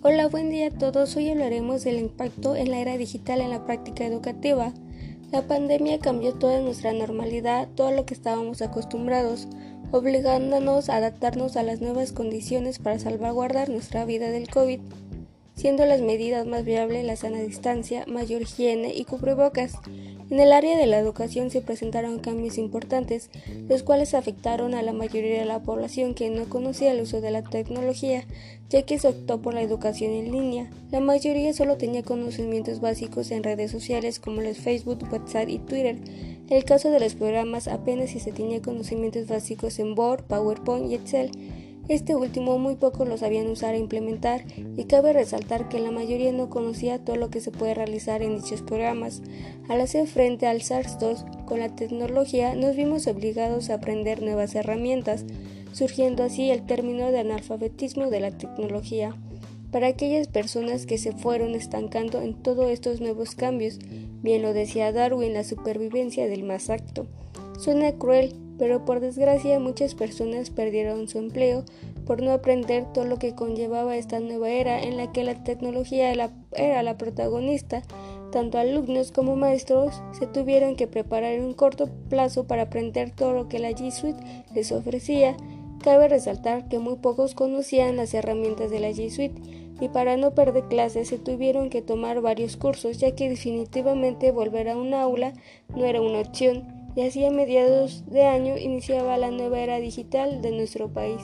[0.00, 1.16] Hola, buen día a todos.
[1.16, 4.72] Hoy hablaremos del impacto en la era digital en la práctica educativa.
[5.32, 9.48] La pandemia cambió toda nuestra normalidad, todo lo que estábamos acostumbrados,
[9.90, 14.78] obligándonos a adaptarnos a las nuevas condiciones para salvaguardar nuestra vida del COVID,
[15.56, 19.72] siendo las medidas más viables la sana distancia, mayor higiene y cubrebocas.
[20.30, 23.30] En el área de la educación se presentaron cambios importantes,
[23.68, 27.30] los cuales afectaron a la mayoría de la población que no conocía el uso de
[27.30, 28.24] la tecnología,
[28.68, 30.70] ya que se optó por la educación en línea.
[30.90, 35.96] La mayoría solo tenía conocimientos básicos en redes sociales como los Facebook, WhatsApp y Twitter.
[36.50, 40.90] En el caso de los programas apenas si se tenía conocimientos básicos en Word, PowerPoint
[40.90, 41.30] y Excel.
[41.88, 44.44] Este último muy pocos lo sabían usar e implementar
[44.76, 48.36] y cabe resaltar que la mayoría no conocía todo lo que se puede realizar en
[48.36, 49.22] dichos programas.
[49.70, 55.24] Al hacer frente al SARS-2 con la tecnología nos vimos obligados a aprender nuevas herramientas,
[55.72, 59.16] surgiendo así el término de analfabetismo de la tecnología.
[59.70, 63.78] Para aquellas personas que se fueron estancando en todos estos nuevos cambios,
[64.22, 67.06] bien lo decía Darwin, la supervivencia del más acto.
[67.58, 71.64] Suena cruel, pero por desgracia muchas personas perdieron su empleo
[72.06, 76.10] por no aprender todo lo que conllevaba esta nueva era en la que la tecnología
[76.10, 77.82] era la protagonista.
[78.32, 83.34] Tanto alumnos como maestros se tuvieron que preparar en un corto plazo para aprender todo
[83.34, 84.18] lo que la G Suite
[84.54, 85.36] les ofrecía.
[85.88, 89.40] Cabe resaltar que muy pocos conocían las herramientas de la G Suite
[89.80, 94.68] y para no perder clases se tuvieron que tomar varios cursos ya que definitivamente volver
[94.68, 95.32] a un aula
[95.74, 100.42] no era una opción y así a mediados de año iniciaba la nueva era digital
[100.42, 101.22] de nuestro país.